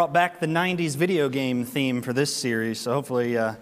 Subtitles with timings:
[0.00, 3.52] We brought back the 90s video game theme for this series, so hopefully uh,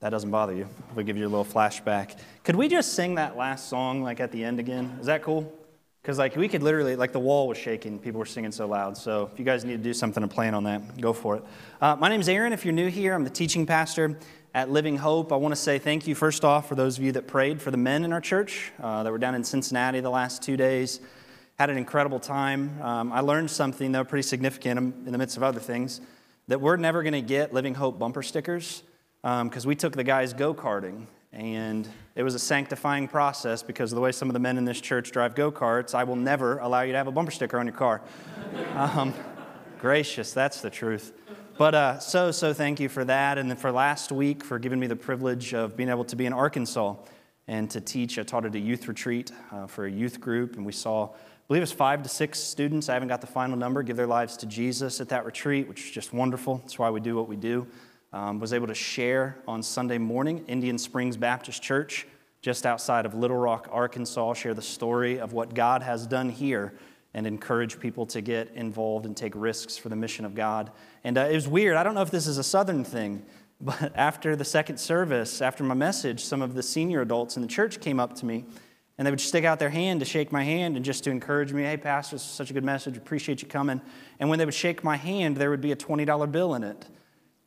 [0.00, 0.68] that doesn't bother you.
[0.96, 2.18] We'll give you a little flashback.
[2.42, 4.98] Could we just sing that last song like at the end again?
[4.98, 5.56] Is that cool?
[6.02, 8.96] Because like we could literally, like the wall was shaking, people were singing so loud.
[8.96, 11.44] So if you guys need to do something to plan on that, go for it.
[11.80, 12.52] Uh, my name's Aaron.
[12.52, 14.18] If you're new here, I'm the teaching pastor
[14.56, 15.32] at Living Hope.
[15.32, 17.70] I want to say thank you first off for those of you that prayed for
[17.70, 20.98] the men in our church uh, that were down in Cincinnati the last two days
[21.62, 22.82] had an incredible time.
[22.82, 26.00] Um, I learned something, though, pretty significant in the midst of other things,
[26.48, 28.82] that we're never going to get Living Hope bumper stickers
[29.22, 31.06] because um, we took the guys go karting.
[31.32, 34.64] And it was a sanctifying process because of the way some of the men in
[34.64, 35.94] this church drive go karts.
[35.94, 38.02] I will never allow you to have a bumper sticker on your car.
[38.74, 39.14] Um,
[39.78, 41.12] gracious, that's the truth.
[41.58, 43.38] But uh, so, so thank you for that.
[43.38, 46.26] And then for last week, for giving me the privilege of being able to be
[46.26, 46.96] in Arkansas
[47.48, 48.18] and to teach.
[48.18, 51.10] I taught at a youth retreat uh, for a youth group, and we saw
[51.52, 54.38] believe it's five to six students, I haven't got the final number, give their lives
[54.38, 56.56] to Jesus at that retreat, which is just wonderful.
[56.56, 57.66] That's why we do what we do.
[58.14, 62.06] Um, was able to share on Sunday morning, Indian Springs Baptist Church,
[62.40, 66.72] just outside of Little Rock, Arkansas, share the story of what God has done here
[67.12, 70.70] and encourage people to get involved and take risks for the mission of God.
[71.04, 71.76] And uh, it was weird.
[71.76, 73.26] I don't know if this is a Southern thing,
[73.60, 77.48] but after the second service, after my message, some of the senior adults in the
[77.48, 78.46] church came up to me
[78.98, 81.52] and they would stick out their hand to shake my hand and just to encourage
[81.52, 82.96] me, hey, Pastor, this is such a good message.
[82.96, 83.80] Appreciate you coming.
[84.20, 86.86] And when they would shake my hand, there would be a $20 bill in it.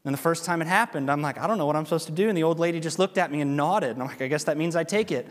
[0.06, 2.12] And the first time it happened, I'm like, I don't know what I'm supposed to
[2.12, 2.30] do.
[2.30, 3.92] And the old lady just looked at me and nodded.
[3.92, 5.28] And I'm like, I guess that means I take it.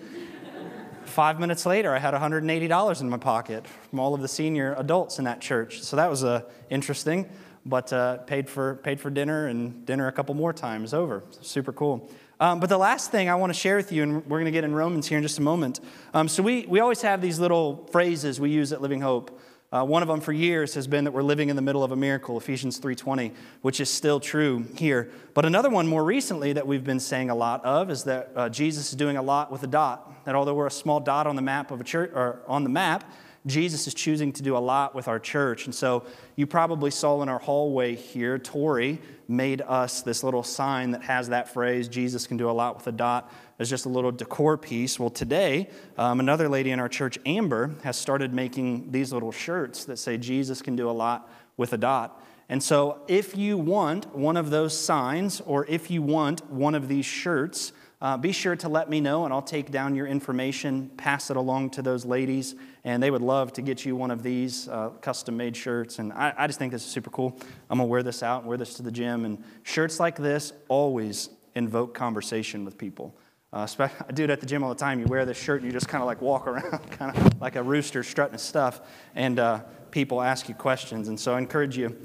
[1.05, 5.19] Five minutes later, I had $180 in my pocket from all of the senior adults
[5.19, 5.83] in that church.
[5.83, 7.29] So that was uh, interesting,
[7.65, 11.23] but uh, paid, for, paid for dinner and dinner a couple more times over.
[11.41, 12.11] Super cool.
[12.41, 14.51] Um, but the last thing I want to share with you, and we're going to
[14.51, 15.81] get in Romans here in just a moment.
[16.13, 19.41] Um, so we, we always have these little phrases we use at Living Hope.
[19.73, 21.91] Uh, one of them for years has been that we're living in the middle of
[21.91, 25.11] a miracle, Ephesians 3:20, which is still true here.
[25.33, 28.49] But another one more recently that we've been saying a lot of is that uh,
[28.49, 30.25] Jesus is doing a lot with a dot.
[30.27, 32.71] That although we're a small dot on the map of a church or on the
[32.71, 33.11] map,
[33.47, 35.67] Jesus is choosing to do a lot with our church.
[35.67, 40.93] And so you probably saw in our hallway here, Tori made us this little sign
[40.93, 43.89] that has that phrase, Jesus can do a lot with a dot, as just a
[43.91, 44.99] little decor piece.
[44.99, 45.69] Well, today,
[45.99, 50.17] um, another lady in our church, Amber, has started making these little shirts that say,
[50.17, 52.23] Jesus can do a lot with a dot.
[52.49, 56.89] And so if you want one of those signs, or if you want one of
[56.89, 60.91] these shirts, uh, be sure to let me know and I'll take down your information,
[60.97, 64.23] pass it along to those ladies, and they would love to get you one of
[64.23, 65.99] these uh, custom made shirts.
[65.99, 67.39] And I, I just think this is super cool.
[67.71, 69.25] I'm gonna wear this out and wear this to the gym.
[69.25, 73.15] And shirts like this always invoke conversation with people.
[73.53, 74.99] Uh, I do it at the gym all the time.
[74.99, 77.55] You wear this shirt and you just kind of like walk around, kind of like
[77.55, 78.81] a rooster strutting his stuff,
[79.15, 79.61] and uh,
[79.93, 81.07] people ask you questions.
[81.07, 81.97] And so I encourage you,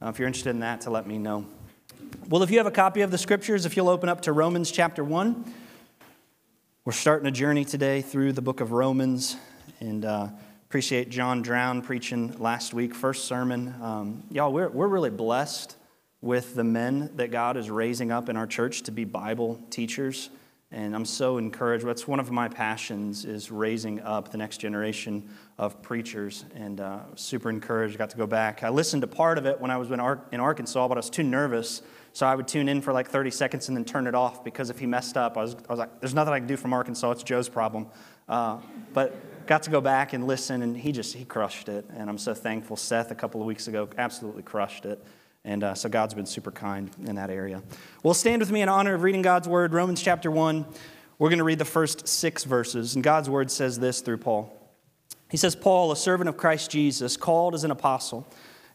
[0.00, 1.46] uh, if you're interested in that, to let me know.
[2.28, 4.70] Well, if you have a copy of the scriptures, if you'll open up to Romans
[4.70, 5.54] chapter 1,
[6.84, 9.36] we're starting a journey today through the book of Romans.
[9.80, 10.28] And uh,
[10.68, 13.74] appreciate John Drown preaching last week, first sermon.
[13.80, 15.76] Um, y'all, we're, we're really blessed
[16.20, 20.30] with the men that God is raising up in our church to be Bible teachers.
[20.72, 21.86] And I'm so encouraged.
[21.86, 25.28] That's one of my passions is raising up the next generation
[25.58, 26.44] of preachers.
[26.54, 27.98] And uh, super encouraged.
[27.98, 28.62] Got to go back.
[28.62, 31.00] I listened to part of it when I was in, Ar- in Arkansas, but I
[31.00, 31.82] was too nervous
[32.14, 34.70] so I would tune in for like 30 seconds and then turn it off because
[34.70, 36.72] if he messed up, I was, I was like, there's nothing I can do from
[36.72, 37.10] Arkansas.
[37.10, 37.88] It's Joe's problem.
[38.28, 38.58] Uh,
[38.92, 41.84] but got to go back and listen, and he just, he crushed it.
[41.96, 42.76] And I'm so thankful.
[42.76, 45.04] Seth, a couple of weeks ago, absolutely crushed it.
[45.44, 47.64] And uh, so God's been super kind in that area.
[48.04, 50.64] Well, stand with me in honor of reading God's word, Romans chapter 1.
[51.18, 52.94] We're going to read the first six verses.
[52.94, 54.56] And God's word says this through Paul.
[55.34, 58.24] He says, Paul, a servant of Christ Jesus, called as an apostle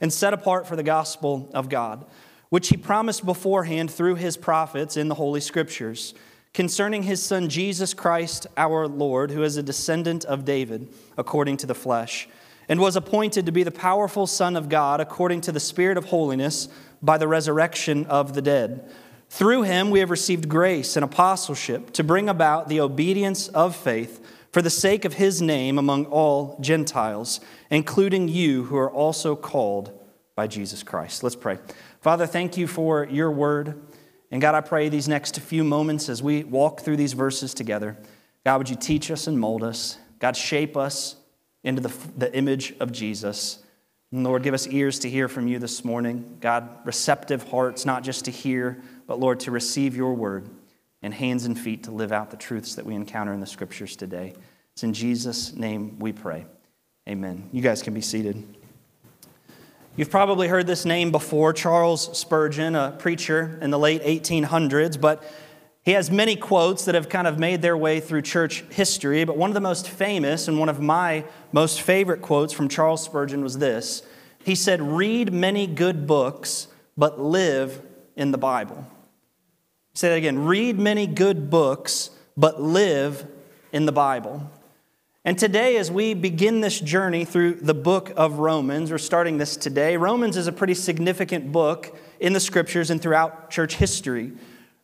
[0.02, 2.06] and set apart for the gospel of God
[2.50, 6.14] which he promised beforehand through his prophets in the Holy Scriptures,
[6.54, 11.66] concerning his Son Jesus Christ our Lord, who is a descendant of David according to
[11.66, 12.28] the flesh,
[12.68, 16.08] and was appointed to be the powerful Son of God according to the Spirit of
[16.08, 16.68] holiness
[17.02, 18.84] by the resurrection of the dead.
[19.30, 24.20] Through him we have received grace and apostleship to bring about the obedience of faith
[24.52, 29.92] for the sake of his name among all Gentiles, including you who are also called
[30.36, 31.24] by Jesus Christ.
[31.24, 31.60] Let's pray.
[32.02, 33.82] Father, thank you for your word.
[34.32, 37.98] And God, I pray these next few moments as we walk through these verses together,
[38.46, 39.98] God, would you teach us and mold us?
[40.20, 41.16] God, shape us
[41.64, 43.60] into the, the image of Jesus.
[44.12, 46.38] And Lord, give us ears to hear from you this morning.
[46.40, 50.50] God, receptive hearts, not just to hear, but Lord, to receive your word,
[51.02, 53.96] and hands and feet to live out the truths that we encounter in the scriptures
[53.96, 54.34] today.
[54.74, 56.46] It's in Jesus' name we pray.
[57.08, 57.50] Amen.
[57.52, 58.44] You guys can be seated.
[59.96, 65.24] You've probably heard this name before Charles Spurgeon, a preacher in the late 1800s, but
[65.84, 69.24] he has many quotes that have kind of made their way through church history.
[69.24, 73.04] But one of the most famous and one of my most favorite quotes from Charles
[73.04, 74.04] Spurgeon was this
[74.44, 77.82] He said, Read many good books, but live
[78.16, 78.86] in the Bible.
[80.00, 83.28] Say that again read many good books, but live
[83.74, 84.50] in the Bible.
[85.26, 89.58] And today, as we begin this journey through the book of Romans, we're starting this
[89.58, 89.98] today.
[89.98, 94.32] Romans is a pretty significant book in the scriptures and throughout church history.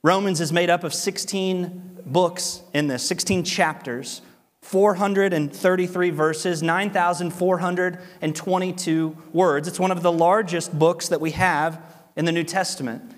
[0.04, 4.22] Romans is made up of 16 books in this, 16 chapters,
[4.64, 9.70] 433 verses, 9,422 words.
[9.70, 11.82] It's one of the largest books that we have
[12.18, 13.15] in the New Testament.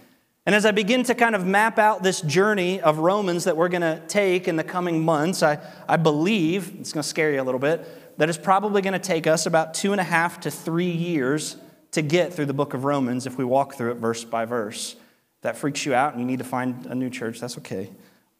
[0.47, 3.67] And as I begin to kind of map out this journey of Romans that we're
[3.67, 5.59] going to take in the coming months, I,
[5.89, 7.85] I believe, it's going to scare you a little bit,
[8.17, 11.57] that it's probably going to take us about two and a half to three years
[11.91, 14.93] to get through the book of Romans if we walk through it verse by verse.
[14.93, 17.89] If that freaks you out and you need to find a new church, that's okay.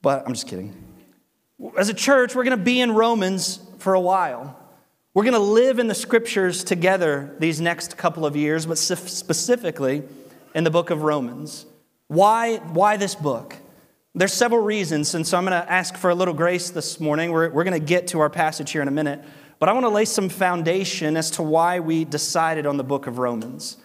[0.01, 0.81] But I'm just kidding.
[1.77, 4.57] As a church, we're going to be in Romans for a while.
[5.13, 10.04] We're going to live in the scriptures together these next couple of years, but specifically
[10.56, 11.65] in the book of Romans.
[12.07, 13.56] Why, why this book?
[14.15, 17.31] There's several reasons, and so I'm going to ask for a little grace this morning.
[17.31, 19.21] We're, we're going to get to our passage here in a minute,
[19.59, 23.07] but I want to lay some foundation as to why we decided on the book
[23.07, 23.77] of Romans.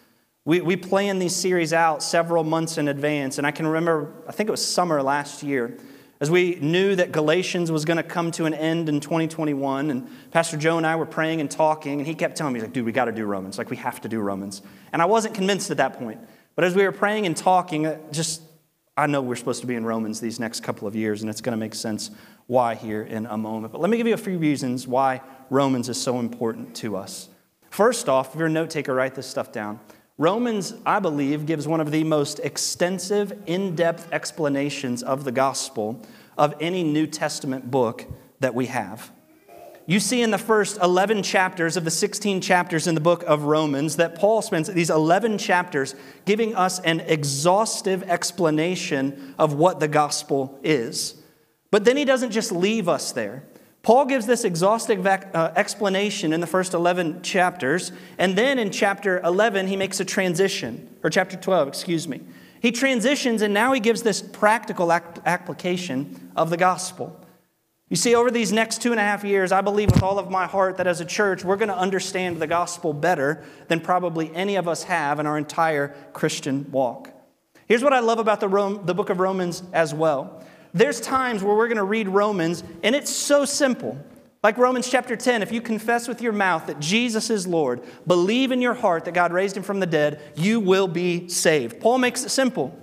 [0.45, 4.33] We, we planned these series out several months in advance, and I can remember, I
[4.33, 5.77] think it was summer last year,
[6.21, 10.09] as we knew that Galatians was going to come to an end in 2021, and
[10.31, 12.87] Pastor Joe and I were praying and talking, and he kept telling me, like, dude,
[12.87, 13.59] we got to do Romans.
[13.59, 14.63] Like, we have to do Romans.
[14.93, 16.21] And I wasn't convinced at that point.
[16.55, 18.43] But as we were praying and talking, uh, just
[18.97, 21.41] I know we're supposed to be in Romans these next couple of years, and it's
[21.41, 22.11] going to make sense
[22.47, 23.73] why here in a moment.
[23.73, 27.29] But let me give you a few reasons why Romans is so important to us.
[27.71, 29.81] First off, if you're a note taker, write this stuff down.
[30.19, 36.05] Romans, I believe, gives one of the most extensive, in depth explanations of the gospel
[36.37, 38.05] of any New Testament book
[38.41, 39.11] that we have.
[39.87, 43.45] You see in the first 11 chapters of the 16 chapters in the book of
[43.45, 49.89] Romans that Paul spends these 11 chapters giving us an exhaustive explanation of what the
[49.89, 51.17] gospel is.
[51.73, 53.45] But then he doesn't just leave us there.
[53.83, 59.21] Paul gives this exhaustive uh, explanation in the first 11 chapters, and then in chapter
[59.21, 62.21] 11, he makes a transition, or chapter 12, excuse me.
[62.61, 67.19] He transitions, and now he gives this practical application of the gospel.
[67.93, 70.31] You see, over these next two and a half years, I believe with all of
[70.31, 74.35] my heart that as a church, we're going to understand the gospel better than probably
[74.35, 77.11] any of us have in our entire Christian walk.
[77.67, 80.43] Here's what I love about the, Rome, the book of Romans as well.
[80.73, 84.03] There's times where we're going to read Romans, and it's so simple.
[84.43, 88.53] Like Romans chapter 10, if you confess with your mouth that Jesus is Lord, believe
[88.53, 91.79] in your heart that God raised him from the dead, you will be saved.
[91.79, 92.75] Paul makes it simple.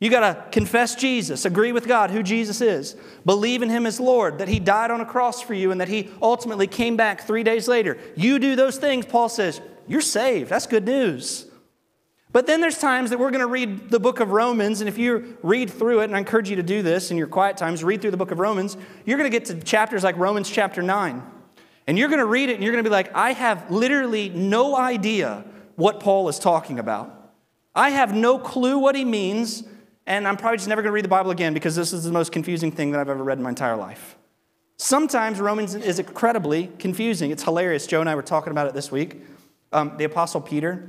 [0.00, 4.00] You got to confess Jesus, agree with God who Jesus is, believe in Him as
[4.00, 7.20] Lord, that He died on a cross for you, and that He ultimately came back
[7.20, 7.98] three days later.
[8.16, 10.48] You do those things, Paul says, you're saved.
[10.48, 11.46] That's good news.
[12.32, 14.96] But then there's times that we're going to read the book of Romans, and if
[14.96, 17.84] you read through it, and I encourage you to do this in your quiet times,
[17.84, 20.80] read through the book of Romans, you're going to get to chapters like Romans chapter
[20.80, 21.22] 9.
[21.86, 24.30] And you're going to read it, and you're going to be like, I have literally
[24.30, 27.34] no idea what Paul is talking about.
[27.74, 29.64] I have no clue what he means
[30.06, 32.12] and I'm probably just never going to read the Bible again because this is the
[32.12, 34.16] most confusing thing that I've ever read in my entire life.
[34.76, 37.30] Sometimes Romans is incredibly confusing.
[37.30, 37.86] It's hilarious.
[37.86, 39.22] Joe and I were talking about it this week.
[39.72, 40.88] Um, the Apostle Peter,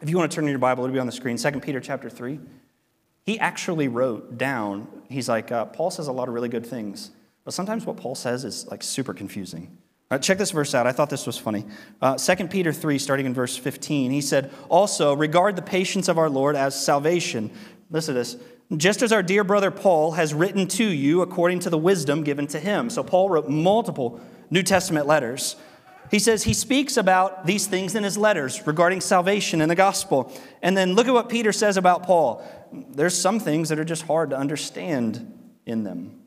[0.00, 1.80] if you want to turn in your Bible, it'll be on the screen, 2 Peter
[1.80, 2.38] chapter 3.
[3.24, 7.10] He actually wrote down, he's like, uh, Paul says a lot of really good things,
[7.44, 9.76] but sometimes what Paul says is like super confusing.
[10.12, 10.86] Uh, check this verse out.
[10.86, 11.64] I thought this was funny.
[12.02, 16.18] Uh, 2 Peter 3, starting in verse 15, he said, Also, regard the patience of
[16.18, 17.50] our Lord as salvation.
[17.92, 18.36] Listen to this.
[18.76, 22.46] Just as our dear brother Paul has written to you according to the wisdom given
[22.48, 22.88] to him.
[22.88, 24.20] So, Paul wrote multiple
[24.50, 25.56] New Testament letters.
[26.10, 30.32] He says he speaks about these things in his letters regarding salvation and the gospel.
[30.60, 32.44] And then look at what Peter says about Paul.
[32.90, 36.20] There's some things that are just hard to understand in them.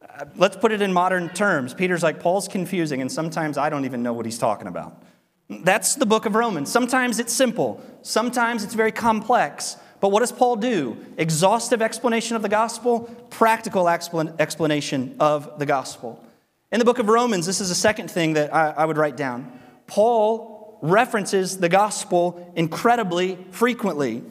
[0.00, 1.74] Uh, let's put it in modern terms.
[1.74, 5.02] Peter's like, Paul's confusing, and sometimes I don't even know what he's talking about.
[5.48, 6.70] That's the book of Romans.
[6.70, 9.76] Sometimes it's simple, sometimes it's very complex.
[10.00, 10.96] But what does Paul do?
[11.16, 16.22] Exhaustive explanation of the gospel, practical explanation of the gospel.
[16.72, 19.16] In the book of Romans, this is the second thing that I, I would write
[19.16, 19.60] down.
[19.86, 24.22] Paul references the gospel incredibly frequently.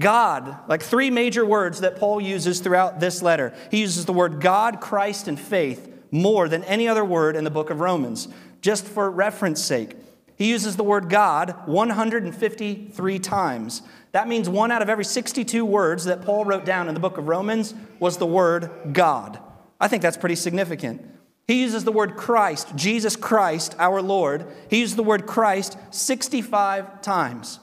[0.00, 3.54] God, like three major words that Paul uses throughout this letter.
[3.70, 7.50] He uses the word God, Christ, and faith more than any other word in the
[7.50, 8.28] book of Romans,
[8.60, 9.96] just for reference sake.
[10.38, 13.82] He uses the word God 153 times.
[14.12, 17.18] That means one out of every 62 words that Paul wrote down in the book
[17.18, 19.40] of Romans was the word God.
[19.80, 21.04] I think that's pretty significant.
[21.48, 24.46] He uses the word Christ, Jesus Christ, our Lord.
[24.70, 27.58] He uses the word Christ 65 times.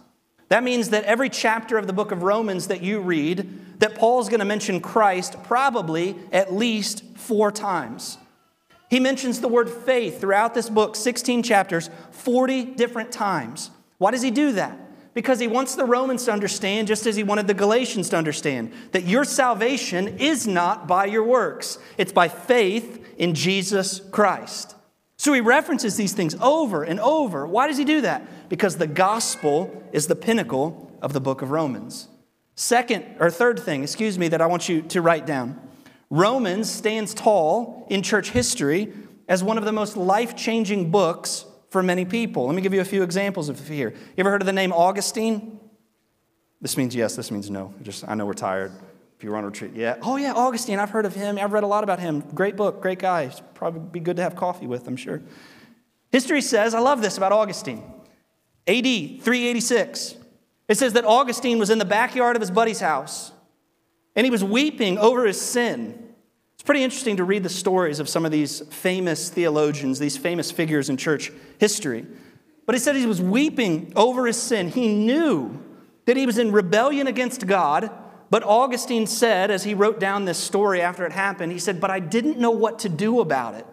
[0.50, 4.28] That means that every chapter of the book of Romans that you read, that Paul's
[4.28, 8.18] going to mention Christ probably at least four times.
[8.96, 13.70] He mentions the word faith throughout this book, 16 chapters, 40 different times.
[13.98, 15.14] Why does he do that?
[15.14, 18.72] Because he wants the Romans to understand, just as he wanted the Galatians to understand,
[18.94, 24.78] that your salvation is not by your works, it's by faith in Jesus Christ.
[25.18, 27.46] So he references these things over and over.
[27.46, 28.48] Why does he do that?
[28.48, 32.08] Because the gospel is the pinnacle of the book of Romans.
[32.56, 35.60] Second or third thing, excuse me, that I want you to write down
[36.10, 38.94] Romans stands tall in church history
[39.28, 42.46] as one of the most life changing books for many people.
[42.46, 43.90] Let me give you a few examples of here.
[43.90, 45.60] You ever heard of the name Augustine?
[46.62, 47.74] This means yes, this means no.
[47.82, 48.72] Just I know we're tired.
[49.18, 49.98] If you were on retreat, yeah.
[50.02, 50.78] Oh yeah, Augustine.
[50.78, 51.38] I've heard of him.
[51.38, 52.22] I've read a lot about him.
[52.34, 53.32] Great book, great guy.
[53.54, 54.88] probably be good to have coffee with.
[54.88, 55.22] I'm sure.
[56.12, 57.84] History says, I love this about Augustine.
[58.68, 60.16] AD 386.
[60.68, 63.32] It says that Augustine was in the backyard of his buddy's house
[64.16, 66.14] and he was weeping over his sin.
[66.54, 70.52] It's pretty interesting to read the stories of some of these famous theologians, these famous
[70.52, 72.06] figures in church history.
[72.66, 74.70] But he said he was weeping over his sin.
[74.70, 75.62] He knew
[76.06, 77.92] that he was in rebellion against God.
[78.30, 81.92] But Augustine said, as he wrote down this story after it happened, he said, But
[81.92, 83.68] I didn't know what to do about it.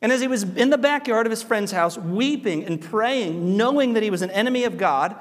[0.00, 3.94] And as he was in the backyard of his friend's house, weeping and praying, knowing
[3.94, 5.16] that he was an enemy of God,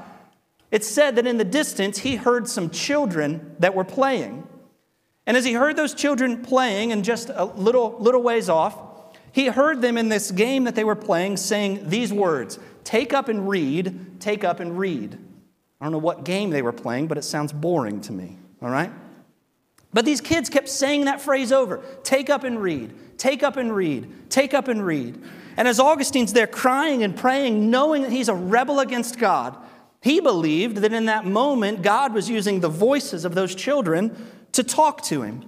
[0.71, 4.47] it said that in the distance he heard some children that were playing.
[5.25, 8.77] And as he heard those children playing and just a little, little ways off,
[9.31, 13.27] he heard them in this game that they were playing saying these words Take up
[13.27, 15.17] and read, take up and read.
[15.79, 18.69] I don't know what game they were playing, but it sounds boring to me, all
[18.69, 18.91] right?
[19.93, 23.75] But these kids kept saying that phrase over take up and read, take up and
[23.75, 25.21] read, take up and read.
[25.57, 29.57] And as Augustine's there crying and praying, knowing that he's a rebel against God,
[30.01, 34.15] he believed that in that moment, God was using the voices of those children
[34.51, 35.43] to talk to him.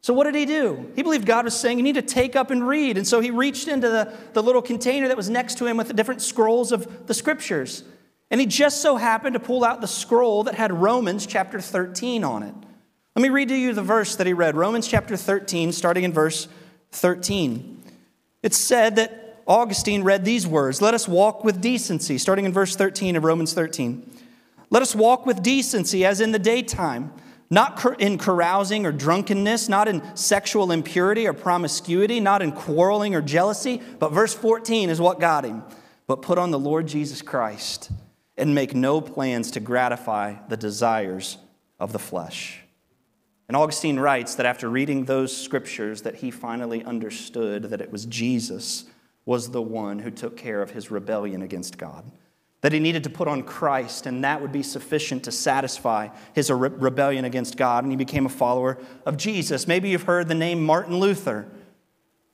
[0.00, 0.92] So, what did he do?
[0.94, 2.98] He believed God was saying, You need to take up and read.
[2.98, 5.88] And so he reached into the, the little container that was next to him with
[5.88, 7.84] the different scrolls of the scriptures.
[8.30, 12.24] And he just so happened to pull out the scroll that had Romans chapter 13
[12.24, 12.54] on it.
[13.16, 16.12] Let me read to you the verse that he read Romans chapter 13, starting in
[16.12, 16.48] verse
[16.92, 17.82] 13.
[18.42, 22.76] It said that Augustine read these words Let us walk with decency, starting in verse
[22.76, 24.10] 13 of Romans 13.
[24.70, 27.12] Let us walk with decency as in the daytime,
[27.50, 33.22] not in carousing or drunkenness, not in sexual impurity or promiscuity, not in quarreling or
[33.22, 33.80] jealousy.
[33.98, 35.62] But verse 14 is what got him.
[36.06, 37.90] But put on the Lord Jesus Christ
[38.36, 41.38] and make no plans to gratify the desires
[41.78, 42.60] of the flesh.
[43.46, 48.06] And Augustine writes that after reading those scriptures that he finally understood that it was
[48.06, 48.84] Jesus
[49.26, 52.10] was the one who took care of his rebellion against God.
[52.60, 56.50] That he needed to put on Christ, and that would be sufficient to satisfy his
[56.50, 59.66] re- rebellion against God, and he became a follower of Jesus.
[59.68, 61.46] Maybe you've heard the name Martin Luther.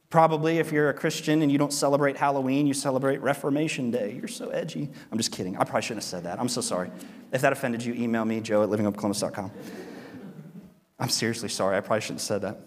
[0.09, 4.17] Probably, if you're a Christian and you don't celebrate Halloween, you celebrate Reformation Day.
[4.19, 4.89] You're so edgy.
[5.13, 5.57] I'm just kidding.
[5.57, 6.41] I probably shouldn't have said that.
[6.41, 6.91] I'm so sorry.
[7.33, 9.53] If that offended you, email me, joe at livinghopecolumbus.com.
[10.99, 11.77] I'm seriously sorry.
[11.77, 12.61] I probably shouldn't have said that.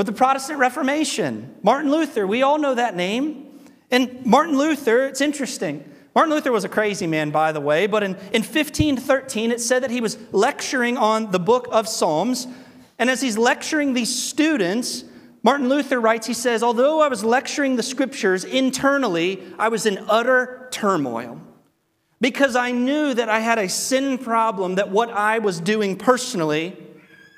[0.00, 3.60] But the Protestant Reformation, Martin Luther, we all know that name.
[3.90, 5.84] And Martin Luther, it's interesting.
[6.14, 9.82] Martin Luther was a crazy man, by the way, but in, in 1513, it said
[9.82, 12.46] that he was lecturing on the book of Psalms.
[12.98, 15.04] And as he's lecturing these students,
[15.42, 19.98] Martin Luther writes, he says, Although I was lecturing the scriptures internally, I was in
[20.08, 21.42] utter turmoil
[22.22, 26.74] because I knew that I had a sin problem that what I was doing personally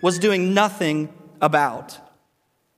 [0.00, 1.98] was doing nothing about.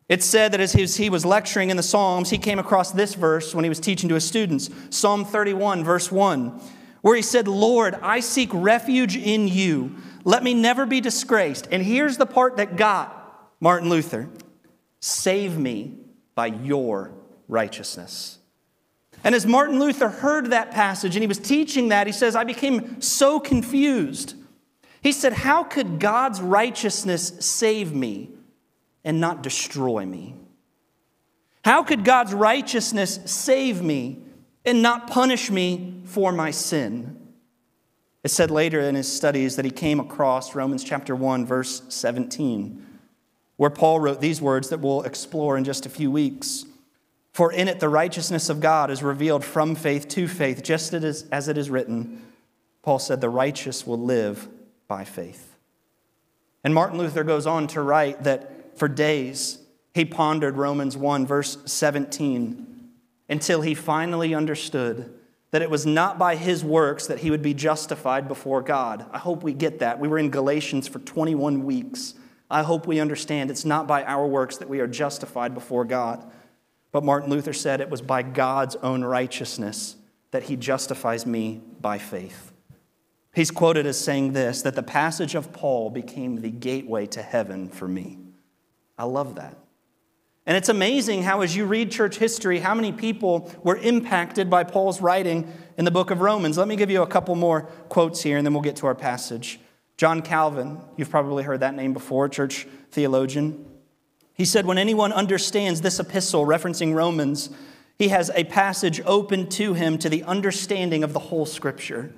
[0.08, 3.54] It said that as he was lecturing in the Psalms, he came across this verse
[3.54, 6.60] when he was teaching to his students Psalm 31, verse 1,
[7.00, 9.96] where he said, Lord, I seek refuge in you.
[10.24, 11.68] Let me never be disgraced.
[11.70, 13.20] And here's the part that got
[13.60, 14.28] Martin Luther
[15.00, 15.98] save me
[16.34, 17.12] by your
[17.48, 18.38] righteousness.
[19.22, 22.44] And as Martin Luther heard that passage and he was teaching that, he says, I
[22.44, 24.34] became so confused.
[25.02, 28.30] He said, How could God's righteousness save me?
[29.04, 30.34] And not destroy me?
[31.64, 34.22] How could God's righteousness save me
[34.64, 37.20] and not punish me for my sin?
[38.22, 42.84] It said later in his studies that he came across Romans chapter 1, verse 17,
[43.56, 46.64] where Paul wrote these words that we'll explore in just a few weeks.
[47.32, 51.48] For in it the righteousness of God is revealed from faith to faith, just as
[51.48, 52.22] it is written.
[52.82, 54.48] Paul said, The righteous will live
[54.88, 55.56] by faith.
[56.62, 59.58] And Martin Luther goes on to write that for days
[59.94, 62.90] he pondered Romans 1, verse 17,
[63.28, 65.14] until he finally understood
[65.52, 69.06] that it was not by his works that he would be justified before God.
[69.12, 70.00] I hope we get that.
[70.00, 72.14] We were in Galatians for 21 weeks.
[72.50, 76.28] I hope we understand it's not by our works that we are justified before God.
[76.90, 79.94] But Martin Luther said it was by God's own righteousness
[80.32, 82.50] that he justifies me by faith.
[83.32, 87.68] He's quoted as saying this that the passage of Paul became the gateway to heaven
[87.68, 88.18] for me.
[88.96, 89.56] I love that.
[90.46, 94.64] And it's amazing how, as you read church history, how many people were impacted by
[94.64, 96.58] Paul's writing in the book of Romans.
[96.58, 98.94] Let me give you a couple more quotes here, and then we'll get to our
[98.94, 99.58] passage.
[99.96, 103.64] John Calvin, you've probably heard that name before, church theologian.
[104.34, 107.48] He said, When anyone understands this epistle referencing Romans,
[107.98, 112.12] he has a passage open to him to the understanding of the whole scripture.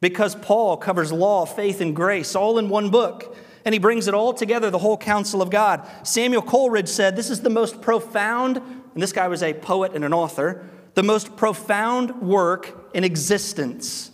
[0.00, 4.14] Because Paul covers law, faith, and grace all in one book, and he brings it
[4.14, 5.88] all together, the whole counsel of God.
[6.02, 10.04] Samuel Coleridge said, This is the most profound, and this guy was a poet and
[10.04, 14.10] an author, the most profound work in existence.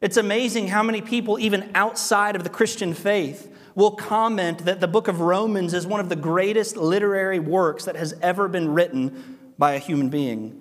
[0.00, 4.88] It's amazing how many people, even outside of the Christian faith, will comment that the
[4.88, 9.38] book of Romans is one of the greatest literary works that has ever been written
[9.58, 10.60] by a human being.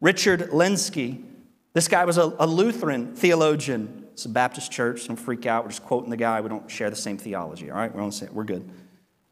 [0.00, 1.22] Richard Lenski,
[1.72, 4.06] this guy was a, a Lutheran theologian.
[4.18, 5.06] It's a Baptist church.
[5.06, 5.62] Don't freak out.
[5.62, 6.40] We're just quoting the guy.
[6.40, 7.94] We don't share the same theology, all right?
[7.94, 8.68] We're, on the same, we're good.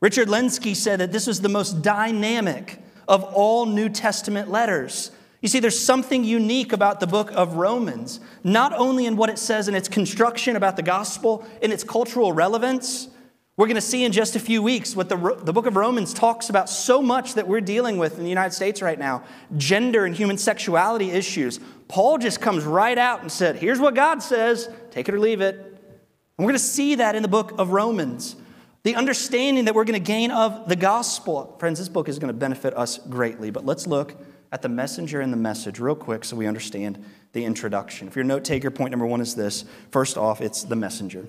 [0.01, 5.11] Richard Lenski said that this was the most dynamic of all New Testament letters.
[5.43, 9.41] You see, there's something unique about the book of Romans, not only in what it
[9.41, 13.09] says in its construction about the gospel, in its cultural relevance.
[13.57, 16.13] We're going to see in just a few weeks what the, the book of Romans
[16.13, 19.25] talks about so much that we're dealing with in the United States right now
[19.57, 21.59] gender and human sexuality issues.
[21.89, 25.43] Paul just comes right out and said, Here's what God says, take it or leave
[25.43, 25.57] it.
[25.57, 28.35] And we're going to see that in the book of Romans.
[28.83, 31.55] The understanding that we're going to gain of the gospel.
[31.59, 34.15] Friends, this book is going to benefit us greatly, but let's look
[34.53, 38.09] at the messenger and the message real quick so we understand the introduction.
[38.09, 39.67] If you're a note taker, point number one is this.
[39.91, 41.27] First off, it's the messenger.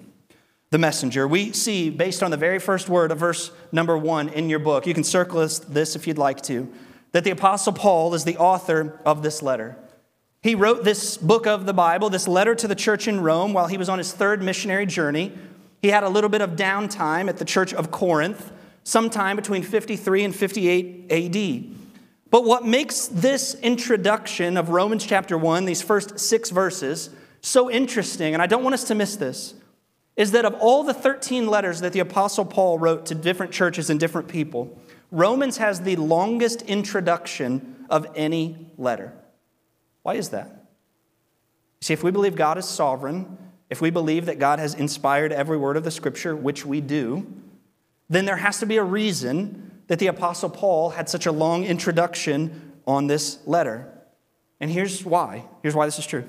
[0.69, 1.27] The messenger.
[1.27, 4.87] We see, based on the very first word of verse number one in your book,
[4.87, 6.71] you can circle this if you'd like to,
[7.11, 9.77] that the Apostle Paul is the author of this letter.
[10.47, 13.67] He wrote this book of the Bible, this letter to the church in Rome, while
[13.67, 15.33] he was on his third missionary journey.
[15.81, 18.53] He had a little bit of downtime at the church of Corinth,
[18.85, 21.75] sometime between 53 and 58 AD.
[22.29, 27.09] But what makes this introduction of Romans chapter 1, these first six verses,
[27.41, 29.53] so interesting, and I don't want us to miss this,
[30.15, 33.89] is that of all the 13 letters that the Apostle Paul wrote to different churches
[33.89, 34.79] and different people,
[35.11, 39.13] Romans has the longest introduction of any letter.
[40.07, 40.63] Why is that?
[41.81, 43.37] See, if we believe God is sovereign,
[43.69, 47.27] if we believe that God has inspired every word of the scripture, which we do,
[48.07, 51.65] then there has to be a reason that the Apostle Paul had such a long
[51.65, 53.91] introduction on this letter.
[54.61, 55.43] And here's why.
[55.61, 56.23] Here's why this is true.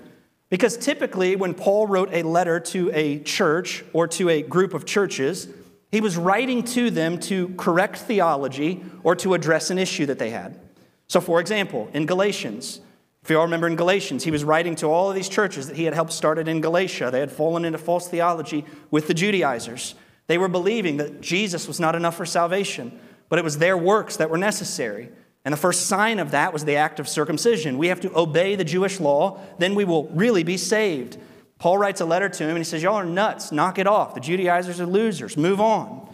[0.50, 4.86] Because typically, when Paul wrote a letter to a church or to a group of
[4.86, 5.46] churches,
[5.92, 10.30] he was writing to them to correct theology or to address an issue that they
[10.30, 10.58] had.
[11.06, 12.80] So, for example, in Galatians,
[13.28, 15.76] if you all remember in Galatians, he was writing to all of these churches that
[15.76, 17.10] he had helped started in Galatia.
[17.10, 19.94] They had fallen into false theology with the Judaizers.
[20.26, 24.16] They were believing that Jesus was not enough for salvation but it was their works
[24.16, 25.10] that were necessary.
[25.44, 27.78] And the first sign of that was the act of circumcision.
[27.78, 31.18] We have to obey the Jewish law, then we will really be saved.
[31.58, 33.50] Paul writes a letter to him and he says, Y'all are nuts.
[33.50, 34.14] Knock it off.
[34.14, 35.36] The Judaizers are losers.
[35.36, 36.08] Move on.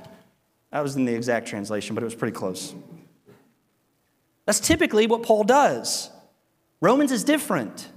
[0.71, 2.75] That was in the exact translation, but it was pretty close.
[4.47, 6.11] That's typically what Paul does.
[6.81, 7.89] Romans is different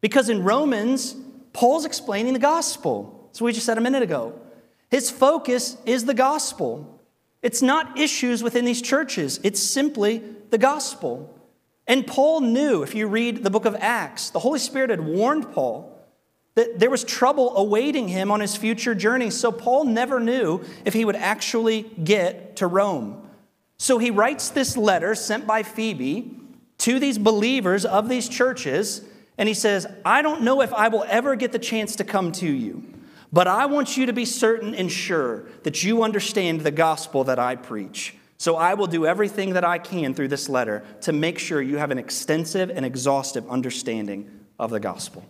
[0.00, 1.16] because in Romans,
[1.52, 3.28] Paul's explaining the gospel.
[3.28, 4.38] That's what we just said a minute ago.
[4.90, 7.00] His focus is the gospel.
[7.42, 11.36] It's not issues within these churches, it's simply the gospel.
[11.86, 15.50] And Paul knew, if you read the book of Acts, the Holy Spirit had warned
[15.52, 15.90] Paul
[16.54, 19.30] that there was trouble awaiting him on his future journey.
[19.30, 23.28] So Paul never knew if he would actually get to Rome.
[23.78, 26.39] So he writes this letter sent by Phoebe
[26.80, 29.02] to these believers of these churches,
[29.38, 32.32] and he says, I don't know if I will ever get the chance to come
[32.32, 32.84] to you.
[33.32, 37.38] But I want you to be certain and sure that you understand the gospel that
[37.38, 38.14] I preach.
[38.38, 41.76] So I will do everything that I can through this letter to make sure you
[41.76, 45.24] have an extensive and exhaustive understanding of the gospel.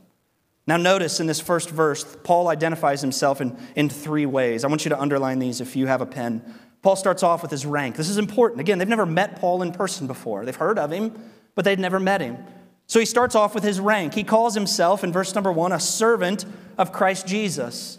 [0.66, 4.64] Now, notice in this first verse, Paul identifies himself in, in three ways.
[4.64, 6.42] I want you to underline these if you have a pen.
[6.82, 7.96] Paul starts off with his rank.
[7.96, 8.60] This is important.
[8.60, 11.12] Again, they've never met Paul in person before, they've heard of him,
[11.54, 12.38] but they'd never met him.
[12.86, 14.14] So he starts off with his rank.
[14.14, 16.44] He calls himself, in verse number one, a servant
[16.76, 17.98] of Christ Jesus.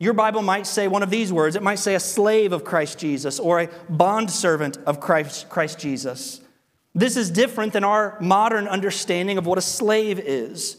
[0.00, 1.54] Your Bible might say one of these words.
[1.54, 6.40] It might say a slave of Christ Jesus or a bondservant of Christ, Christ Jesus.
[6.92, 10.76] This is different than our modern understanding of what a slave is.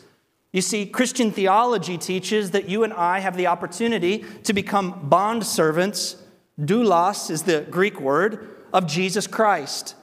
[0.51, 6.17] You see, Christian theology teaches that you and I have the opportunity to become bondservants.
[6.59, 9.95] Doulos is the Greek word of Jesus Christ.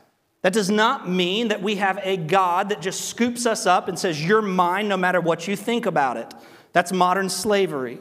[0.43, 3.99] That does not mean that we have a God that just scoops us up and
[3.99, 6.33] says, You're mine no matter what you think about it.
[6.73, 7.99] That's modern slavery.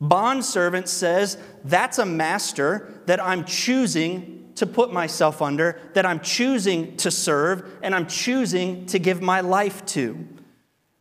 [0.00, 6.96] Bondservant says, That's a master that I'm choosing to put myself under, that I'm choosing
[6.98, 10.26] to serve, and I'm choosing to give my life to.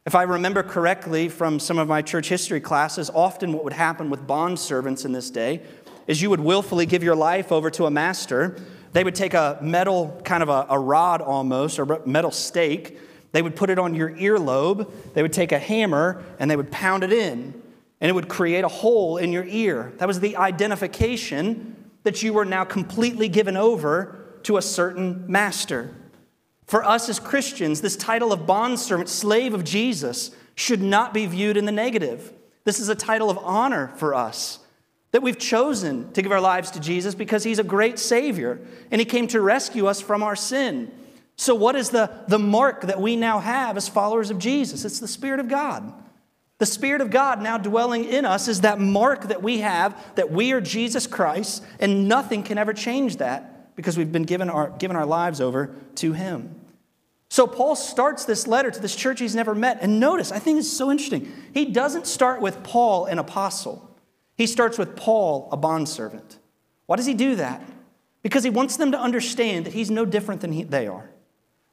[0.06, 4.10] If I remember correctly from some of my church history classes, often what would happen
[4.10, 5.62] with bond servants in this day
[6.08, 8.58] is you would willfully give your life over to a master
[8.94, 13.00] they would take a metal, kind of a, a rod almost, or metal stake.
[13.32, 14.90] They would put it on your earlobe.
[15.14, 17.62] They would take a hammer and they would pound it in,
[18.00, 19.94] and it would create a hole in your ear.
[19.98, 25.96] That was the identification that you were now completely given over to a certain master.
[26.68, 31.58] For us as Christians, this title of bondservant, slave of Jesus, should not be viewed
[31.58, 32.32] in the negative.
[32.64, 34.60] This is a title of honor for us
[35.14, 38.60] that we've chosen to give our lives to Jesus because he's a great Savior
[38.92, 40.92] and he came to rescue us from our sin.
[41.36, 44.86] So, what is the, the mark that we now have as followers of Jesus?
[44.86, 45.94] It's the Spirit of God.
[46.60, 50.32] The Spirit of God now dwelling in us is that mark that we have that
[50.32, 54.70] we are Jesus Christ, and nothing can ever change that because we've been given our,
[54.70, 56.60] given our lives over to Him.
[57.30, 59.80] So, Paul starts this letter to this church he's never met.
[59.82, 61.32] And notice, I think it's so interesting.
[61.54, 63.93] He doesn't start with Paul, an apostle.
[64.36, 66.40] He starts with Paul, a bondservant.
[66.86, 67.62] Why does he do that?
[68.22, 71.10] Because he wants them to understand that he's no different than he, they are.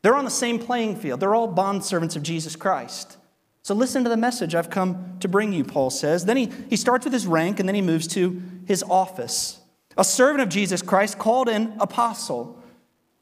[0.03, 1.21] They're on the same playing field.
[1.21, 3.19] They're all bondservants of Jesus Christ.
[3.63, 6.25] So listen to the message I've come to bring you, Paul says.
[6.25, 9.61] Then he, he starts with his rank and then he moves to his office.
[9.99, 12.59] A servant of Jesus Christ called in apostle.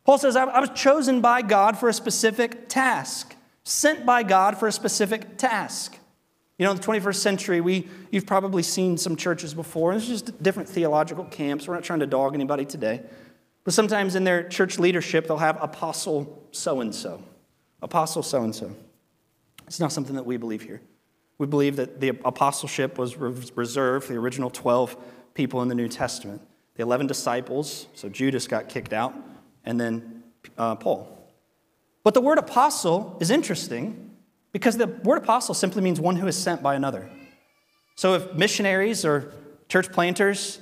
[0.04, 4.56] Paul says, I, I was chosen by God for a specific task, sent by God
[4.56, 5.97] for a specific task.
[6.58, 9.92] You know, in the 21st century, we, you've probably seen some churches before.
[9.92, 11.68] It's just different theological camps.
[11.68, 13.02] We're not trying to dog anybody today.
[13.62, 17.22] But sometimes in their church leadership, they'll have apostle so and so.
[17.80, 18.74] Apostle so and so.
[19.68, 20.80] It's not something that we believe here.
[21.38, 24.96] We believe that the apostleship was reserved for the original 12
[25.34, 26.42] people in the New Testament
[26.74, 29.12] the 11 disciples, so Judas got kicked out,
[29.64, 30.22] and then
[30.56, 31.08] uh, Paul.
[32.04, 34.07] But the word apostle is interesting
[34.58, 37.08] because the word apostle simply means one who is sent by another.
[37.94, 39.32] So if missionaries or
[39.68, 40.58] church planters,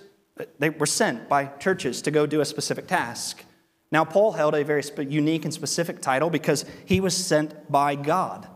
[0.59, 3.43] they were sent by churches to go do a specific task.
[3.91, 8.47] Now, Paul held a very unique and specific title because he was sent by God.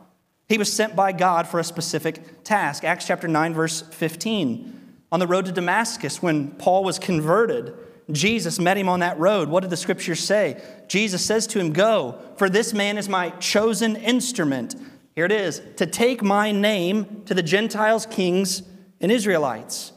[0.46, 2.84] He was sent by God for a specific task.
[2.84, 4.98] Acts chapter 9, verse 15.
[5.10, 7.72] On the road to Damascus, when Paul was converted,
[8.12, 9.48] Jesus met him on that road.
[9.48, 10.62] What did the scriptures say?
[10.86, 14.74] Jesus says to him, Go, for this man is my chosen instrument
[15.20, 18.62] here it is to take my name to the Gentiles, kings,
[19.02, 19.92] and Israelites.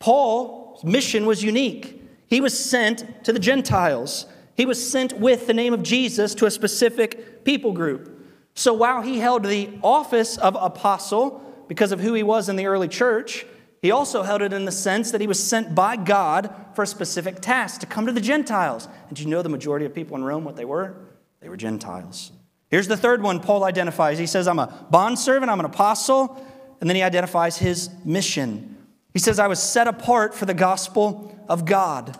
[0.00, 2.02] Paul's mission was unique.
[2.26, 6.44] He was sent to the Gentiles, he was sent with the name of Jesus to
[6.44, 8.22] a specific people group.
[8.52, 12.66] So while he held the office of apostle because of who he was in the
[12.66, 13.46] early church,
[13.80, 16.86] he also held it in the sense that he was sent by God for a
[16.86, 18.88] specific task to come to the Gentiles.
[19.08, 20.96] And do you know the majority of people in Rome what they were?
[21.40, 22.30] They were Gentiles.
[22.76, 24.18] Here's the third one Paul identifies.
[24.18, 26.46] He says, I'm a bondservant, I'm an apostle,
[26.78, 28.76] and then he identifies his mission.
[29.14, 32.18] He says, I was set apart for the gospel of God.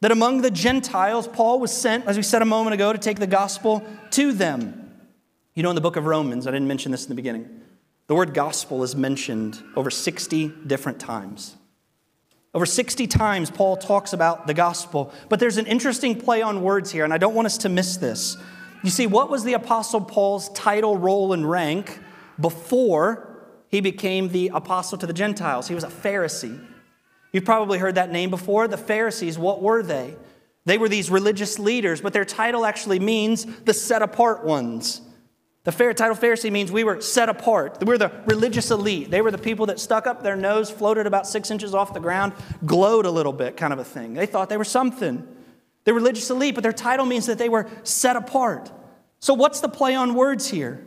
[0.00, 3.18] That among the Gentiles, Paul was sent, as we said a moment ago, to take
[3.18, 4.90] the gospel to them.
[5.54, 7.60] You know, in the book of Romans, I didn't mention this in the beginning,
[8.06, 11.54] the word gospel is mentioned over 60 different times.
[12.54, 15.12] Over 60 times, Paul talks about the gospel.
[15.28, 17.98] But there's an interesting play on words here, and I don't want us to miss
[17.98, 18.38] this.
[18.82, 22.00] You see, what was the Apostle Paul's title, role, and rank
[22.40, 23.28] before
[23.68, 25.68] he became the apostle to the Gentiles?
[25.68, 26.60] He was a Pharisee.
[27.32, 28.68] You've probably heard that name before.
[28.68, 30.16] The Pharisees, what were they?
[30.64, 35.00] They were these religious leaders, but their title actually means the set apart ones.
[35.64, 37.78] The title Pharisee means we were set apart.
[37.80, 39.10] We were the religious elite.
[39.10, 42.00] They were the people that stuck up their nose, floated about six inches off the
[42.00, 42.32] ground,
[42.66, 44.14] glowed a little bit, kind of a thing.
[44.14, 45.26] They thought they were something.
[45.84, 48.70] They're religious elite, but their title means that they were set apart.
[49.20, 50.86] So, what's the play on words here?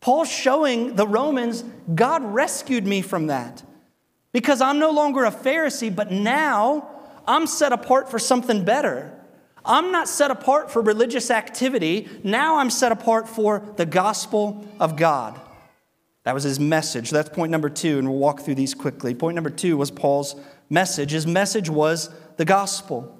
[0.00, 3.62] Paul's showing the Romans, God rescued me from that.
[4.32, 6.90] Because I'm no longer a Pharisee, but now
[7.26, 9.16] I'm set apart for something better.
[9.64, 12.08] I'm not set apart for religious activity.
[12.24, 15.40] Now I'm set apart for the gospel of God.
[16.24, 17.10] That was his message.
[17.10, 19.14] That's point number two, and we'll walk through these quickly.
[19.14, 20.34] Point number two was Paul's
[20.70, 21.12] message.
[21.12, 23.16] His message was the gospel.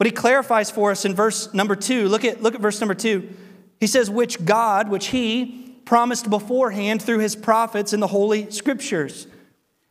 [0.00, 2.08] But he clarifies for us in verse number two.
[2.08, 3.28] Look at, look at verse number two.
[3.80, 9.26] He says, Which God, which he promised beforehand through his prophets in the Holy Scriptures.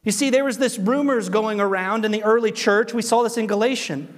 [0.04, 2.91] You see, there was this rumors going around in the early church.
[2.91, 4.10] We saw this in Galatians.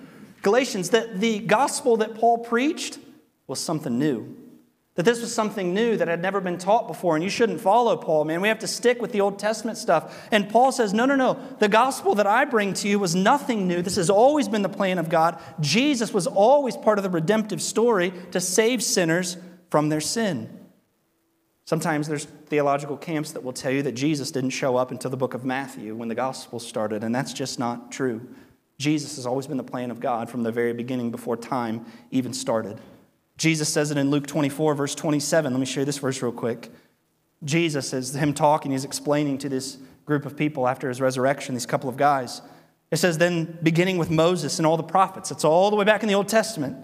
[0.43, 2.97] Galatians, that the gospel that Paul preached
[3.45, 4.37] was something new.
[4.95, 7.95] That this was something new that had never been taught before, and you shouldn't follow
[7.95, 8.41] Paul, man.
[8.41, 10.27] We have to stick with the Old Testament stuff.
[10.31, 11.39] And Paul says, No, no, no.
[11.59, 13.81] The gospel that I bring to you was nothing new.
[13.81, 15.41] This has always been the plan of God.
[15.61, 19.37] Jesus was always part of the redemptive story to save sinners
[19.69, 20.49] from their sin.
[21.63, 25.15] Sometimes there's theological camps that will tell you that Jesus didn't show up until the
[25.15, 28.27] book of Matthew when the gospel started, and that's just not true.
[28.77, 32.33] Jesus has always been the plan of God from the very beginning before time even
[32.33, 32.77] started.
[33.37, 35.51] Jesus says it in Luke 24, verse 27.
[35.53, 36.71] Let me show you this verse real quick.
[37.43, 41.65] Jesus is him talking, he's explaining to this group of people after his resurrection, these
[41.65, 42.41] couple of guys.
[42.91, 46.03] It says, then beginning with Moses and all the prophets, it's all the way back
[46.03, 46.77] in the Old Testament.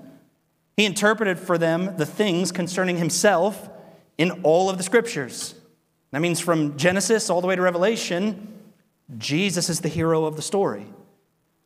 [0.78, 3.70] He interpreted for them the things concerning himself
[4.18, 5.56] in all of the scriptures.
[6.12, 8.62] That means from Genesis all the way to Revelation,
[9.18, 10.86] Jesus is the hero of the story.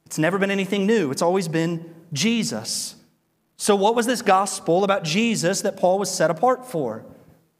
[0.06, 2.96] It's never been anything new, it's always been Jesus.
[3.62, 7.06] So, what was this gospel about Jesus that Paul was set apart for?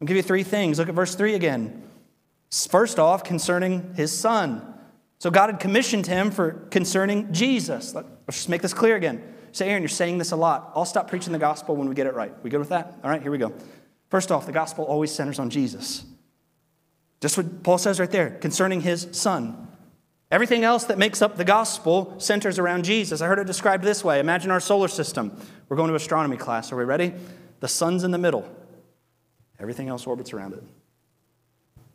[0.00, 0.80] I'll give you three things.
[0.80, 1.88] Look at verse 3 again.
[2.50, 4.66] First off, concerning his son.
[5.20, 7.94] So, God had commissioned him for concerning Jesus.
[7.94, 9.22] Let's just make this clear again.
[9.52, 10.72] Say, Aaron, you're saying this a lot.
[10.74, 12.34] I'll stop preaching the gospel when we get it right.
[12.42, 12.98] We good with that?
[13.04, 13.52] All right, here we go.
[14.10, 16.04] First off, the gospel always centers on Jesus.
[17.20, 19.68] Just what Paul says right there concerning his son.
[20.32, 23.20] Everything else that makes up the gospel centers around Jesus.
[23.20, 25.38] I heard it described this way Imagine our solar system.
[25.68, 26.72] We're going to astronomy class.
[26.72, 27.12] Are we ready?
[27.60, 28.50] The sun's in the middle,
[29.60, 30.64] everything else orbits around it.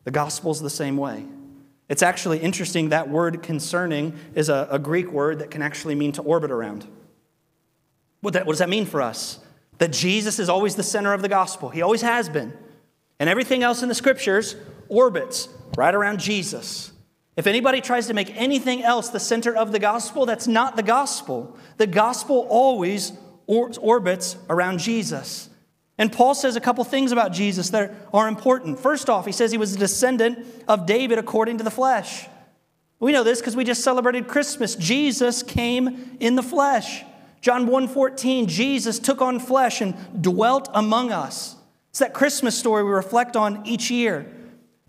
[0.04, 1.26] The gospel's the same way.
[1.89, 6.12] It's actually interesting that word concerning is a, a Greek word that can actually mean
[6.13, 6.86] to orbit around.
[8.21, 9.39] What, that, what does that mean for us?
[9.80, 12.54] That Jesus is always the center of the gospel, He always has been.
[13.19, 14.56] And everything else in the scriptures
[14.89, 16.91] orbits right around Jesus.
[17.38, 20.84] If anybody tries to make anything else the center of the gospel, that's not the
[20.84, 21.56] gospel.
[21.78, 23.13] The gospel always
[23.45, 25.50] orbits around Jesus.
[26.00, 28.80] And Paul says a couple things about Jesus that are important.
[28.80, 32.28] First off, he says he was a descendant of David according to the flesh.
[33.00, 34.76] We know this because we just celebrated Christmas.
[34.76, 37.04] Jesus came in the flesh.
[37.41, 41.56] John 1:14, Jesus took on flesh and dwelt among us.
[41.91, 44.26] It's that Christmas story we reflect on each year.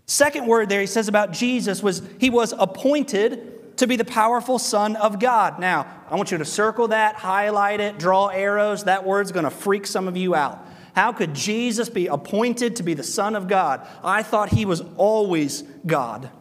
[0.09, 4.57] Second word there he says about Jesus was he was appointed to be the powerful
[4.57, 5.59] Son of God.
[5.59, 8.85] Now, I want you to circle that, highlight it, draw arrows.
[8.85, 10.65] That word's going to freak some of you out.
[10.95, 13.87] How could Jesus be appointed to be the Son of God?
[14.03, 16.31] I thought he was always God.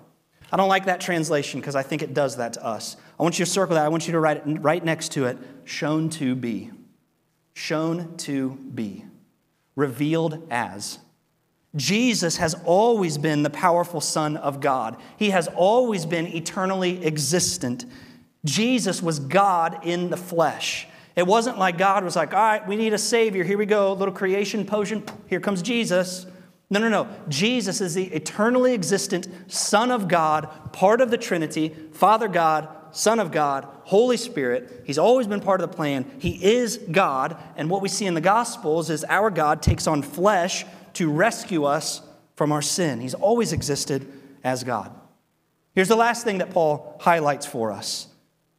[0.50, 2.96] I don't like that translation because I think it does that to us.
[3.20, 3.84] I want you to circle that.
[3.84, 6.70] I want you to write it right next to it shown to be.
[7.52, 9.04] Shown to be.
[9.76, 11.00] Revealed as.
[11.76, 14.96] Jesus has always been the powerful Son of God.
[15.16, 17.84] He has always been eternally existent.
[18.44, 20.86] Jesus was God in the flesh.
[21.14, 23.44] It wasn't like God was like, all right, we need a Savior.
[23.44, 25.02] Here we go, little creation potion.
[25.26, 26.26] Here comes Jesus.
[26.70, 27.08] No, no, no.
[27.28, 33.18] Jesus is the eternally existent Son of God, part of the Trinity, Father God, Son
[33.20, 34.82] of God, Holy Spirit.
[34.84, 36.10] He's always been part of the plan.
[36.18, 37.36] He is God.
[37.56, 40.64] And what we see in the Gospels is our God takes on flesh
[40.98, 42.02] to rescue us
[42.36, 43.00] from our sin.
[43.00, 44.06] He's always existed
[44.44, 44.92] as God.
[45.74, 48.08] Here's the last thing that Paul highlights for us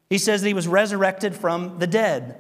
[0.10, 2.40] he says that he was resurrected from the dead,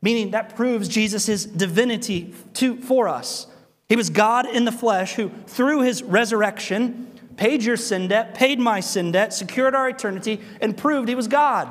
[0.00, 3.46] meaning that proves Jesus' divinity to, for us.
[3.90, 8.58] He was God in the flesh who, through his resurrection, paid your sin debt, paid
[8.58, 11.70] my sin debt, secured our eternity, and proved he was God.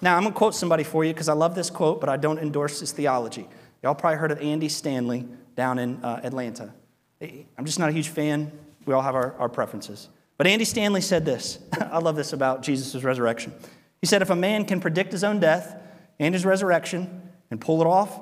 [0.00, 2.16] Now, I'm going to quote somebody for you because I love this quote, but I
[2.16, 3.46] don't endorse his theology.
[3.82, 6.72] Y'all probably heard of Andy Stanley down in uh, Atlanta.
[7.20, 8.50] I'm just not a huge fan.
[8.86, 10.08] We all have our, our preferences.
[10.36, 11.58] But Andy Stanley said this.
[11.80, 13.52] I love this about Jesus' resurrection.
[14.00, 15.76] He said, If a man can predict his own death
[16.18, 18.18] and his resurrection and pull it off,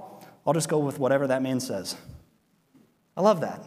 [0.46, 1.96] I'll just go with whatever that man says.
[3.16, 3.64] I love that.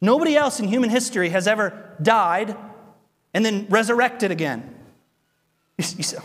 [0.00, 2.56] Nobody else in human history has ever died
[3.34, 4.72] and then resurrected again.
[5.78, 6.22] You, said,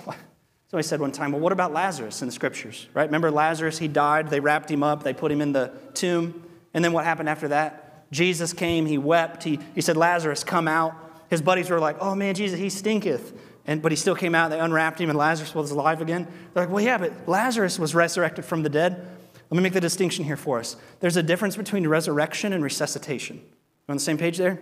[0.69, 3.03] Somebody said one time, well, what about Lazarus in the scriptures, right?
[3.03, 3.77] Remember Lazarus?
[3.77, 6.41] He died, they wrapped him up, they put him in the tomb.
[6.73, 8.09] And then what happened after that?
[8.11, 10.93] Jesus came, he wept, he, he said, Lazarus, come out.
[11.29, 13.33] His buddies were like, oh man, Jesus, he stinketh.
[13.65, 16.27] And, but he still came out, they unwrapped him, and Lazarus was alive again.
[16.53, 19.07] They're like, well, yeah, but Lazarus was resurrected from the dead.
[19.49, 20.77] Let me make the distinction here for us.
[20.99, 23.37] There's a difference between resurrection and resuscitation.
[23.37, 23.43] You
[23.89, 24.59] on the same page there?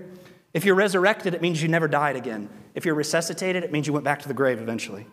[0.54, 2.50] If you're resurrected, it means you never died again.
[2.76, 5.06] If you're resuscitated, it means you went back to the grave eventually.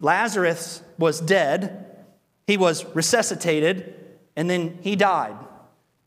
[0.00, 2.04] Lazarus was dead,
[2.46, 3.94] he was resuscitated,
[4.36, 5.36] and then he died.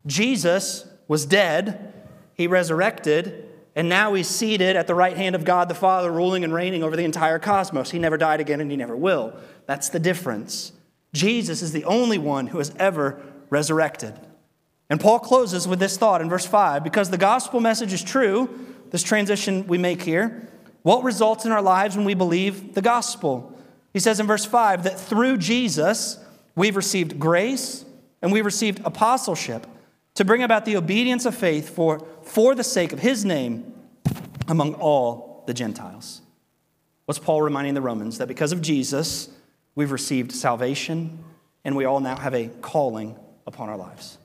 [0.06, 1.94] Jesus was dead,
[2.34, 6.44] he resurrected, and now he's seated at the right hand of God the Father, ruling
[6.44, 7.92] and reigning over the entire cosmos.
[7.92, 9.34] He never died again and he never will.
[9.68, 10.74] That's the difference.
[11.14, 14.20] Jesus is the only one who has ever resurrected.
[14.90, 18.50] And Paul closes with this thought in verse 5 because the gospel message is true,
[18.90, 20.50] this transition we make here.
[20.82, 23.56] What results in our lives when we believe the gospel?
[23.94, 26.18] He says in verse 5 that through Jesus
[26.56, 27.86] we've received grace
[28.22, 29.68] and we've received apostleship
[30.20, 33.74] to bring about the obedience of faith for, for the sake of his name
[34.50, 36.20] among all the Gentiles.
[37.06, 38.18] What's Paul reminding the Romans?
[38.18, 39.30] That because of Jesus,
[39.76, 41.24] we've received salvation
[41.64, 44.18] and we all now have a calling upon our lives.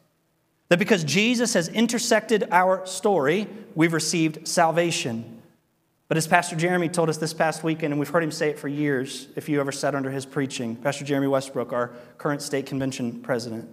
[0.69, 5.43] That because Jesus has intersected our story, we've received salvation.
[6.09, 8.59] But as Pastor Jeremy told us this past weekend, and we've heard him say it
[8.59, 12.67] for years, if you ever sat under his preaching, Pastor Jeremy Westbrook, our current state
[12.67, 13.69] convention president,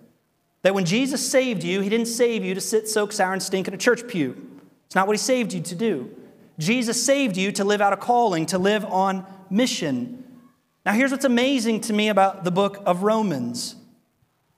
[0.63, 3.67] that when Jesus saved you, he didn't save you to sit, soak, sour, and stink
[3.67, 4.59] in a church pew.
[4.85, 6.09] It's not what he saved you to do.
[6.59, 10.23] Jesus saved you to live out a calling, to live on mission.
[10.85, 13.75] Now, here's what's amazing to me about the book of Romans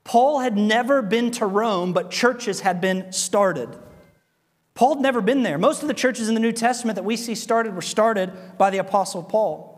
[0.04, 3.70] Paul had never been to Rome, but churches had been started.
[4.74, 5.56] Paul had never been there.
[5.56, 8.68] Most of the churches in the New Testament that we see started were started by
[8.68, 9.74] the Apostle Paul.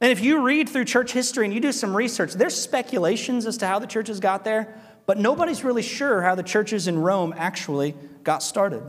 [0.00, 3.56] And if you read through church history and you do some research, there's speculations as
[3.58, 7.34] to how the churches got there, but nobody's really sure how the churches in Rome
[7.36, 8.82] actually got started.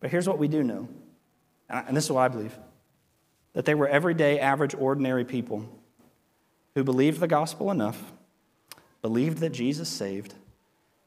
[0.00, 0.88] But here's what we do know,
[1.68, 2.56] and this is what I believe
[3.54, 5.68] that they were everyday, average, ordinary people
[6.74, 8.12] who believed the gospel enough,
[9.02, 10.34] believed that Jesus saved,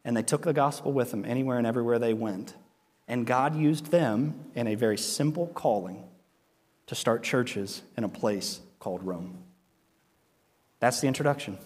[0.04, 2.54] and they took the gospel with them anywhere and everywhere they went.
[3.08, 6.04] And God used them in a very simple calling
[6.88, 9.40] to start churches in a place called Rome.
[10.80, 11.58] That's the introduction.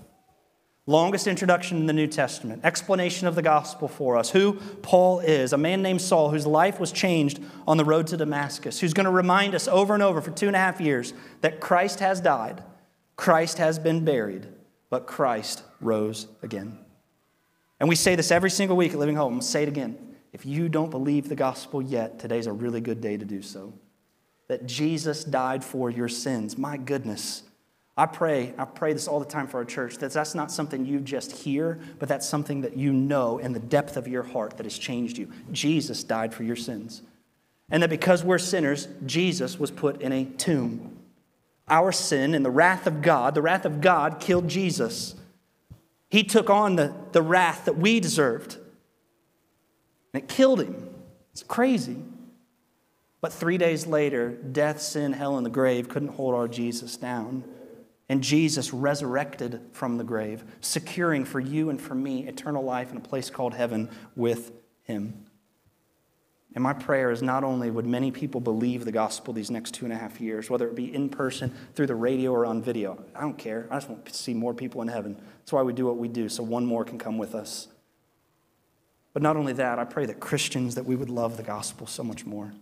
[0.86, 5.54] Longest introduction in the New Testament, explanation of the gospel for us, who Paul is,
[5.54, 9.06] a man named Saul whose life was changed on the road to Damascus, who's going
[9.06, 12.20] to remind us over and over for two and a half years that Christ has
[12.22, 12.63] died,
[13.15, 14.48] Christ has been buried,
[14.89, 16.80] but Christ rose again.
[17.80, 19.32] And we say this every single week at Living Hope.
[19.32, 20.15] I'm say it again.
[20.34, 23.74] If you don't believe the gospel yet, today's a really good day to do so.
[24.48, 26.58] That Jesus died for your sins.
[26.58, 27.44] My goodness.
[28.00, 30.86] I pray, I pray this all the time for our church, that that's not something
[30.86, 34.56] you just hear, but that's something that you know in the depth of your heart
[34.56, 35.30] that has changed you.
[35.52, 37.02] Jesus died for your sins.
[37.70, 40.98] And that because we're sinners, Jesus was put in a tomb.
[41.68, 45.16] Our sin and the wrath of God, the wrath of God killed Jesus.
[46.10, 48.56] He took on the, the wrath that we deserved.
[50.14, 50.90] And it killed him.
[51.34, 51.98] It's crazy.
[53.20, 57.44] But three days later, death, sin, hell, and the grave couldn't hold our Jesus down.
[58.10, 62.98] And Jesus resurrected from the grave, securing for you and for me eternal life in
[62.98, 65.26] a place called heaven with him.
[66.56, 69.86] And my prayer is not only would many people believe the gospel these next two
[69.86, 73.04] and a half years, whether it be in person, through the radio, or on video.
[73.15, 73.67] I don't care.
[73.69, 75.15] I just want to see more people in heaven.
[75.39, 77.67] That's why we do what we do, so one more can come with us.
[79.13, 82.04] But not only that, I pray that Christians, that we would love the gospel so
[82.04, 82.54] much more.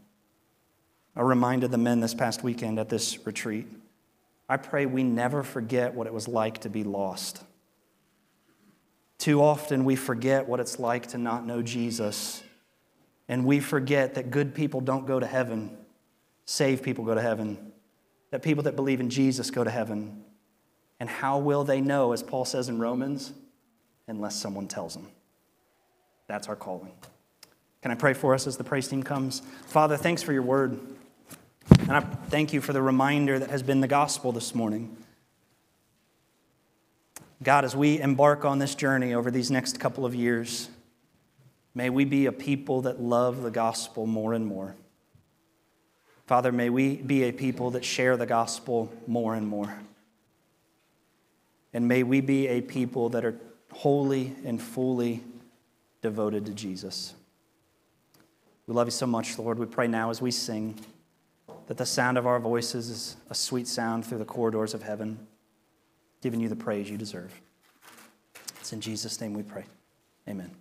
[1.16, 3.68] I reminded the men this past weekend at this retreat
[4.50, 7.44] I pray we never forget what it was like to be lost.
[9.18, 12.44] Too often we forget what it's like to not know Jesus,
[13.28, 15.76] and we forget that good people don't go to heaven,
[16.46, 17.74] saved people go to heaven,
[18.32, 20.24] that people that believe in Jesus go to heaven.
[21.00, 23.34] And how will they know, as Paul says in Romans,
[24.08, 25.08] unless someone tells them?
[26.28, 26.94] That's our calling.
[27.82, 29.42] Can I pray for us as the praise team comes?
[29.68, 30.80] Father, thanks for your word.
[31.70, 34.96] And I thank you for the reminder that has been the gospel this morning.
[37.44, 40.70] God, as we embark on this journey over these next couple of years,
[41.76, 44.76] may we be a people that love the gospel more and more.
[46.26, 49.78] Father, may we be a people that share the gospel more and more.
[51.74, 53.40] And may we be a people that are
[53.72, 55.24] wholly and fully
[56.02, 57.14] devoted to Jesus.
[58.66, 59.60] We love you so much, Lord.
[59.60, 60.78] We pray now as we sing
[61.68, 65.20] that the sound of our voices is a sweet sound through the corridors of heaven,
[66.22, 67.34] giving you the praise you deserve.
[68.60, 69.66] It's in Jesus' name we pray.
[70.28, 70.52] Amen.